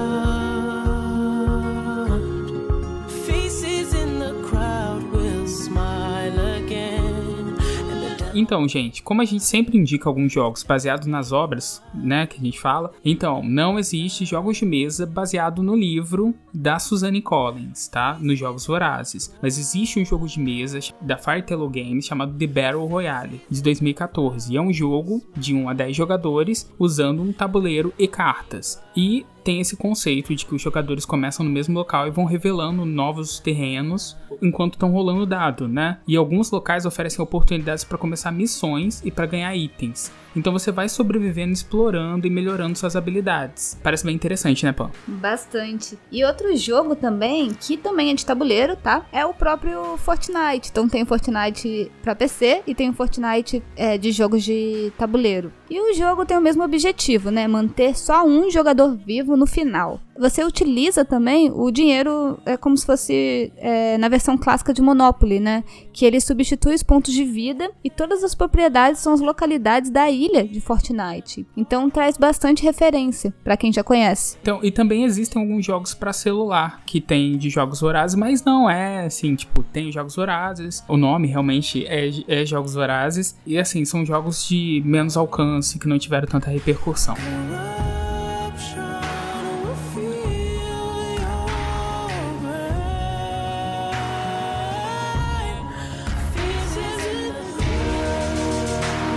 Então, 8.36 8.68
gente, 8.68 9.02
como 9.02 9.22
a 9.22 9.26
gente 9.26 9.44
sempre 9.44 9.78
indica 9.78 10.10
alguns 10.10 10.32
jogos 10.32 10.62
baseados 10.62 11.08
nas 11.08 11.32
obras, 11.32 11.82
né, 11.94 12.28
que 12.28 12.38
a 12.38 12.44
gente 12.44 12.60
fala, 12.60 12.92
então 13.04 13.42
não 13.42 13.80
existe 13.80 14.26
jogos 14.26 14.58
de 14.58 14.66
mesa 14.66 15.06
baseado 15.06 15.64
no 15.64 15.76
livro 15.76 16.36
da 16.54 16.78
Suzanne 16.78 17.22
Collins, 17.22 17.88
tá? 17.88 18.18
Nos 18.20 18.38
Jogos 18.38 18.68
Vorazes. 18.68 19.34
Mas 19.42 19.58
existe 19.58 20.00
um 20.00 20.06
jogo 20.06 20.28
de 20.28 20.40
mesa 20.40 20.80
da 21.02 21.18
Firetail 21.18 21.70
Games 21.70 22.06
chamado 22.06 22.38
The 22.38 22.48
Battle 22.48 22.86
Royale, 22.86 23.42
de 23.50 23.64
2014. 23.64 24.54
E 24.54 24.58
é 24.58 24.62
um 24.62 24.74
jogo 24.74 25.24
de 25.36 25.56
1 25.56 25.70
a 25.70 25.74
10 25.74 25.96
jogadores 25.96 26.70
usando 26.78 27.22
um 27.22 27.32
tabuleiro 27.32 27.94
e 27.98 28.08
cartas. 28.08 28.82
E 28.96 29.26
tem 29.46 29.62
esse 29.62 29.78
conceito 29.78 30.36
de 30.36 30.44
que 30.44 30.56
os 30.56 30.62
jogadores 30.62 31.06
começam 31.06 31.46
no 31.46 31.52
mesmo 31.52 31.76
local 31.78 32.08
e 32.08 32.12
vão 32.12 32.26
revelando 32.26 32.84
novos 32.84 33.40
terrenos 33.40 34.18
enquanto 34.42 34.74
estão 34.74 34.92
rolando 34.92 35.22
o 35.22 35.26
dado, 35.26 35.68
né? 35.68 36.00
E 36.08 36.18
alguns 36.18 36.50
locais 36.50 36.84
oferecem 36.84 37.24
oportunidades 37.24 37.84
para 37.84 37.96
começar 37.98 38.32
missões 38.32 39.04
e 39.06 39.12
para 39.12 39.28
ganhar 39.28 39.56
itens. 39.56 40.12
Então 40.36 40.52
você 40.52 40.72
vai 40.72 40.90
sobrevivendo, 40.90 41.54
explorando 41.54 42.28
e 42.28 42.30
melhorando 42.30 42.78
suas 42.78 42.96
habilidades. 42.96 43.80
Parece 43.82 44.04
bem 44.04 44.16
interessante, 44.16 44.66
né, 44.66 44.74
Pão? 44.74 44.92
Bastante. 45.08 45.98
E 46.12 46.26
outro 46.26 46.56
jogo 46.58 46.96
também, 46.96 47.54
que 47.54 47.78
também 47.78 48.10
é 48.10 48.14
de 48.14 48.26
tabuleiro, 48.26 48.76
tá? 48.76 49.06
É 49.14 49.26
o 49.26 49.34
próprio 49.34 49.96
Fortnite. 49.98 50.70
Então 50.72 50.90
tem 50.90 51.04
o 51.04 51.06
Fortnite 51.06 51.92
para 52.02 52.16
PC 52.16 52.64
e 52.68 52.76
tem 52.76 52.90
o 52.90 52.94
Fortnite 52.94 53.64
é, 53.78 53.98
de 53.98 54.12
jogos 54.12 54.44
de 54.44 54.92
tabuleiro. 54.98 55.54
E 55.70 55.80
o 55.80 55.94
jogo 55.94 56.26
tem 56.26 56.38
o 56.38 56.42
mesmo 56.42 56.64
objetivo, 56.64 57.32
né? 57.32 57.48
Manter 57.48 57.98
só 57.98 58.26
um 58.26 58.50
jogador 58.52 58.96
vivo 58.96 59.35
no 59.38 59.46
final. 59.46 60.00
Você 60.18 60.44
utiliza 60.44 61.04
também 61.04 61.52
o 61.54 61.70
dinheiro 61.70 62.40
é 62.46 62.56
como 62.56 62.78
se 62.78 62.86
fosse 62.86 63.52
é, 63.58 63.98
na 63.98 64.08
versão 64.08 64.38
clássica 64.38 64.74
de 64.74 64.82
Monopoly, 64.82 65.40
né? 65.40 65.64
Que 65.92 66.06
ele 66.06 66.22
substitui 66.22 66.74
os 66.74 66.84
pontos 66.84 67.14
de 67.14 67.24
vida 67.26 67.70
e 67.84 67.90
todas 67.90 68.24
as 68.24 68.34
propriedades 68.34 69.02
são 69.02 69.14
as 69.14 69.20
localidades 69.20 69.90
da 69.90 70.10
ilha 70.10 70.48
de 70.48 70.62
Fortnite. 70.62 71.46
Então 71.56 71.90
traz 71.90 72.18
bastante 72.18 72.64
referência 72.64 73.34
para 73.44 73.58
quem 73.58 73.74
já 73.74 73.84
conhece. 73.84 74.38
Então, 74.42 74.60
e 74.64 74.72
também 74.72 75.04
existem 75.04 75.42
alguns 75.42 75.66
jogos 75.66 75.94
para 75.94 76.14
celular 76.14 76.82
que 76.86 77.02
tem 77.02 77.38
de 77.38 77.50
jogos 77.50 77.82
vorazes, 77.82 78.16
mas 78.16 78.44
não 78.44 78.70
é 78.70 79.06
assim, 79.06 79.36
tipo, 79.36 79.64
tem 79.64 79.92
jogos 79.92 80.16
vorazes. 80.16 80.84
O 80.88 80.96
nome 80.96 81.28
realmente 81.28 81.86
é, 81.88 82.10
é 82.28 82.46
jogos 82.46 82.74
vorazes 82.74 83.38
e 83.46 83.58
assim, 83.58 83.84
são 83.84 84.06
jogos 84.06 84.48
de 84.48 84.82
menos 84.86 85.18
alcance 85.18 85.78
que 85.78 85.88
não 85.88 86.00
tiveram 86.00 86.28
tanta 86.28 86.50
repercussão. 86.50 87.16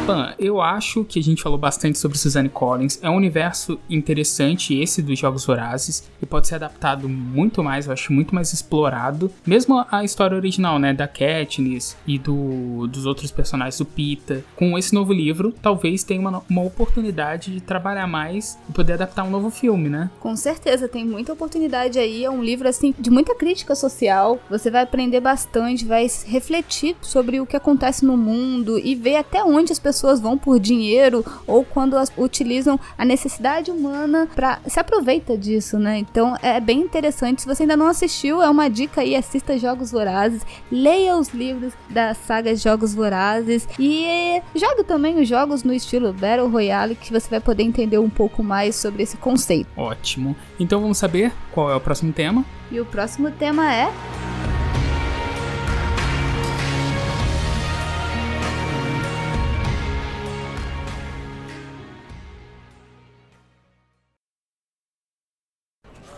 Pan, 0.08 0.32
eu 0.38 0.62
acho 0.62 1.04
que 1.04 1.18
a 1.18 1.22
gente 1.22 1.42
falou 1.42 1.58
bastante 1.58 1.98
sobre 1.98 2.16
Suzanne 2.16 2.48
Collins. 2.48 2.98
É 3.02 3.10
um 3.10 3.16
universo 3.16 3.78
interessante 3.90 4.74
esse 4.74 5.02
dos 5.02 5.18
Jogos 5.18 5.44
Vorazes 5.44 6.08
e 6.22 6.24
pode 6.24 6.48
ser 6.48 6.54
adaptado 6.54 7.06
muito 7.06 7.62
mais, 7.62 7.86
eu 7.86 7.92
acho 7.92 8.10
muito 8.10 8.34
mais 8.34 8.50
explorado. 8.50 9.30
Mesmo 9.44 9.84
a 9.90 10.02
história 10.02 10.34
original, 10.34 10.78
né, 10.78 10.94
da 10.94 11.06
Katniss 11.06 11.94
e 12.06 12.18
do, 12.18 12.86
dos 12.86 13.04
outros 13.04 13.30
personagens, 13.30 13.76
do 13.76 13.84
Pita. 13.84 14.42
Com 14.56 14.78
esse 14.78 14.94
novo 14.94 15.12
livro, 15.12 15.52
talvez 15.60 16.02
tenha 16.04 16.22
uma, 16.22 16.42
uma 16.48 16.62
oportunidade 16.62 17.52
de 17.52 17.60
trabalhar 17.60 18.06
mais 18.06 18.58
e 18.66 18.72
poder 18.72 18.94
adaptar 18.94 19.24
um 19.24 19.30
novo 19.30 19.50
filme, 19.50 19.90
né? 19.90 20.10
Com 20.20 20.34
certeza, 20.34 20.88
tem 20.88 21.04
muita 21.04 21.34
oportunidade 21.34 21.98
aí. 21.98 22.24
É 22.24 22.30
um 22.30 22.42
livro, 22.42 22.66
assim, 22.66 22.94
de 22.98 23.10
muita 23.10 23.34
crítica 23.34 23.74
social. 23.74 24.40
Você 24.48 24.70
vai 24.70 24.84
aprender 24.84 25.20
bastante, 25.20 25.84
vai 25.84 26.06
refletir 26.24 26.96
sobre 27.02 27.40
o 27.40 27.46
que 27.46 27.58
acontece 27.58 28.06
no 28.06 28.16
mundo 28.16 28.78
e 28.78 28.94
ver 28.94 29.16
até 29.16 29.44
onde 29.44 29.70
as 29.70 29.78
pessoas 29.78 29.97
vão 30.20 30.36
por 30.36 30.58
dinheiro 30.58 31.24
ou 31.46 31.64
quando 31.64 31.96
as 31.96 32.12
utilizam 32.16 32.78
a 32.96 33.04
necessidade 33.04 33.70
humana 33.70 34.28
para 34.34 34.58
se 34.66 34.78
aproveita 34.78 35.36
disso, 35.36 35.78
né? 35.78 35.98
Então 35.98 36.36
é 36.42 36.60
bem 36.60 36.80
interessante. 36.80 37.42
Se 37.42 37.48
você 37.48 37.62
ainda 37.62 37.76
não 37.76 37.86
assistiu, 37.86 38.42
é 38.42 38.48
uma 38.48 38.68
dica 38.68 39.00
aí, 39.00 39.14
assista 39.14 39.58
Jogos 39.58 39.90
Vorazes, 39.90 40.42
leia 40.70 41.16
os 41.16 41.28
livros 41.28 41.72
da 41.88 42.14
saga 42.14 42.54
Jogos 42.54 42.94
Vorazes 42.94 43.68
e 43.78 44.40
jogue 44.54 44.84
também 44.84 45.20
os 45.20 45.28
jogos 45.28 45.62
no 45.62 45.72
estilo 45.72 46.12
Battle 46.12 46.48
Royale 46.48 46.94
que 46.94 47.12
você 47.12 47.28
vai 47.28 47.40
poder 47.40 47.62
entender 47.62 47.98
um 47.98 48.10
pouco 48.10 48.42
mais 48.42 48.76
sobre 48.76 49.02
esse 49.02 49.16
conceito. 49.16 49.68
Ótimo. 49.76 50.36
Então 50.58 50.80
vamos 50.80 50.98
saber 50.98 51.32
qual 51.52 51.70
é 51.70 51.74
o 51.74 51.80
próximo 51.80 52.12
tema? 52.12 52.44
E 52.70 52.80
o 52.80 52.84
próximo 52.84 53.30
tema 53.30 53.72
é 53.74 53.90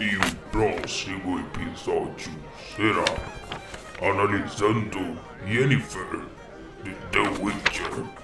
E 0.01 0.17
o 0.17 0.37
próximo 0.51 1.39
episódio 1.41 2.33
será 2.75 3.05
Analisando 4.01 5.21
Yennefer 5.47 6.23
de 6.83 6.95
The 7.13 7.43
Witcher. 7.43 8.20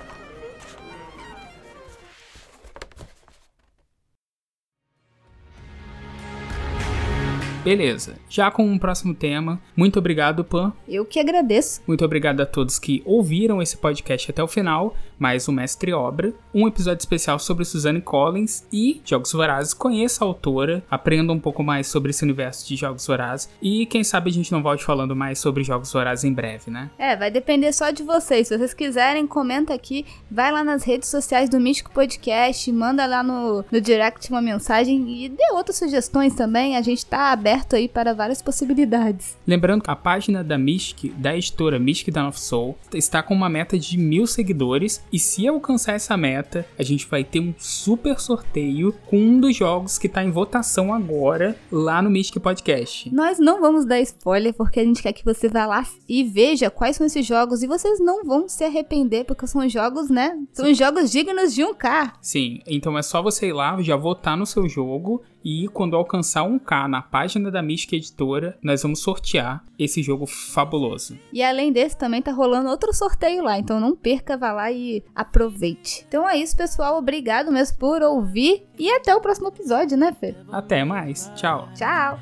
Beleza, 7.66 8.14
já 8.28 8.48
com 8.48 8.64
um 8.64 8.78
próximo 8.78 9.12
tema. 9.12 9.60
Muito 9.76 9.98
obrigado, 9.98 10.44
Pan. 10.44 10.72
Eu 10.86 11.04
que 11.04 11.18
agradeço. 11.18 11.82
Muito 11.84 12.04
obrigado 12.04 12.40
a 12.40 12.46
todos 12.46 12.78
que 12.78 13.02
ouviram 13.04 13.60
esse 13.60 13.76
podcast 13.76 14.30
até 14.30 14.40
o 14.40 14.46
final, 14.46 14.94
mais 15.18 15.48
o 15.48 15.52
Mestre 15.52 15.92
Obra, 15.92 16.32
um 16.54 16.68
episódio 16.68 17.00
especial 17.00 17.40
sobre 17.40 17.64
Suzanne 17.64 18.00
Collins 18.00 18.64
e 18.72 19.00
Jogos 19.04 19.32
Vorazes. 19.32 19.74
Conheça 19.74 20.24
a 20.24 20.28
autora, 20.28 20.84
aprenda 20.88 21.32
um 21.32 21.40
pouco 21.40 21.64
mais 21.64 21.88
sobre 21.88 22.10
esse 22.10 22.22
universo 22.22 22.68
de 22.68 22.76
Jogos 22.76 23.04
Vorazes 23.04 23.48
e 23.60 23.84
quem 23.86 24.04
sabe 24.04 24.30
a 24.30 24.32
gente 24.32 24.52
não 24.52 24.62
volte 24.62 24.84
falando 24.84 25.16
mais 25.16 25.40
sobre 25.40 25.64
Jogos 25.64 25.92
Vorazes 25.92 26.22
em 26.22 26.32
breve, 26.32 26.70
né? 26.70 26.88
É, 26.96 27.16
vai 27.16 27.32
depender 27.32 27.72
só 27.72 27.90
de 27.90 28.04
vocês. 28.04 28.46
Se 28.46 28.56
vocês 28.56 28.74
quiserem, 28.74 29.26
comenta 29.26 29.74
aqui, 29.74 30.06
vai 30.30 30.52
lá 30.52 30.62
nas 30.62 30.84
redes 30.84 31.08
sociais 31.08 31.48
do 31.48 31.58
Místico 31.58 31.90
Podcast, 31.90 32.70
manda 32.70 33.04
lá 33.06 33.24
no, 33.24 33.64
no 33.72 33.80
direct 33.80 34.30
uma 34.30 34.40
mensagem 34.40 35.24
e 35.24 35.28
dê 35.28 35.50
outras 35.50 35.78
sugestões 35.78 36.32
também. 36.32 36.76
A 36.76 36.82
gente 36.82 37.04
tá 37.04 37.32
aberto 37.32 37.55
aí 37.76 37.88
para 37.88 38.12
várias 38.12 38.42
possibilidades. 38.42 39.36
Lembrando 39.46 39.82
que 39.82 39.90
a 39.90 39.96
página 39.96 40.44
da 40.44 40.58
Mystic, 40.58 41.12
da 41.16 41.36
editora 41.36 41.78
Mystic 41.78 42.12
Dawn 42.12 42.28
of 42.28 42.40
Soul, 42.40 42.76
está 42.92 43.22
com 43.22 43.34
uma 43.34 43.48
meta 43.48 43.78
de 43.78 43.96
mil 43.96 44.26
seguidores 44.26 45.02
e 45.12 45.18
se 45.18 45.46
alcançar 45.46 45.94
essa 45.94 46.16
meta, 46.16 46.66
a 46.78 46.82
gente 46.82 47.06
vai 47.06 47.24
ter 47.24 47.40
um 47.40 47.54
super 47.58 48.18
sorteio 48.20 48.92
com 49.06 49.16
um 49.16 49.40
dos 49.40 49.56
jogos 49.56 49.98
que 49.98 50.06
está 50.06 50.22
em 50.22 50.30
votação 50.30 50.92
agora 50.92 51.56
lá 51.70 52.02
no 52.02 52.10
Mystic 52.10 52.42
Podcast. 52.42 53.12
Nós 53.14 53.38
não 53.38 53.60
vamos 53.60 53.84
dar 53.84 54.00
spoiler 54.00 54.52
porque 54.52 54.80
a 54.80 54.84
gente 54.84 55.02
quer 55.02 55.12
que 55.12 55.24
você 55.24 55.48
vá 55.48 55.66
lá 55.66 55.86
e 56.08 56.24
veja 56.24 56.70
quais 56.70 56.96
são 56.96 57.06
esses 57.06 57.24
jogos 57.24 57.62
e 57.62 57.66
vocês 57.66 58.00
não 58.00 58.24
vão 58.24 58.48
se 58.48 58.64
arrepender 58.64 59.24
porque 59.24 59.46
são 59.46 59.68
jogos, 59.68 60.10
né? 60.10 60.38
São 60.52 60.72
jogos 60.74 61.10
dignos 61.10 61.54
de 61.54 61.64
um 61.64 61.74
K. 61.74 62.14
Sim, 62.20 62.60
então 62.66 62.98
é 62.98 63.02
só 63.02 63.22
você 63.22 63.48
ir 63.48 63.52
lá, 63.52 63.80
já 63.82 63.96
votar 63.96 64.36
no 64.36 64.46
seu 64.46 64.68
jogo 64.68 65.22
e 65.46 65.68
quando 65.68 65.94
alcançar 65.94 66.42
um 66.42 66.58
K 66.58 66.88
na 66.88 67.00
página 67.00 67.52
da 67.52 67.62
Mystic 67.62 67.92
Editora, 67.92 68.58
nós 68.60 68.82
vamos 68.82 68.98
sortear 68.98 69.62
esse 69.78 70.02
jogo 70.02 70.26
fabuloso. 70.26 71.16
E 71.32 71.40
além 71.40 71.70
desse, 71.70 71.96
também 71.96 72.20
tá 72.20 72.32
rolando 72.32 72.68
outro 72.68 72.92
sorteio 72.92 73.44
lá, 73.44 73.56
então 73.56 73.78
não 73.78 73.94
perca, 73.94 74.36
vá 74.36 74.50
lá 74.50 74.72
e 74.72 75.04
aproveite. 75.14 76.04
Então 76.08 76.28
é 76.28 76.36
isso, 76.36 76.56
pessoal. 76.56 76.98
Obrigado 76.98 77.52
mesmo 77.52 77.78
por 77.78 78.02
ouvir 78.02 78.66
e 78.76 78.90
até 78.90 79.14
o 79.14 79.20
próximo 79.20 79.46
episódio, 79.46 79.96
né, 79.96 80.12
Fê? 80.18 80.34
Até 80.50 80.84
mais. 80.84 81.30
Tchau. 81.36 81.68
Tchau. 81.76 82.18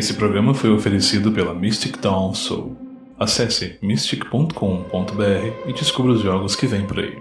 Esse 0.00 0.14
programa 0.14 0.54
foi 0.54 0.70
oferecido 0.70 1.30
pela 1.30 1.52
Mystic 1.52 1.98
Dawn 1.98 2.32
Soul. 2.32 2.74
Acesse 3.18 3.76
mystic.com.br 3.82 5.68
e 5.68 5.74
descubra 5.74 6.12
os 6.12 6.22
jogos 6.22 6.56
que 6.56 6.66
vêm 6.66 6.86
por 6.86 7.00
aí. 7.00 7.18